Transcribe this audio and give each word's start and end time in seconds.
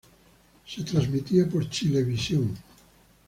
Se 0.65 0.81
transmitía 0.83 1.47
por 1.47 1.69
Chilevisión. 1.69 2.57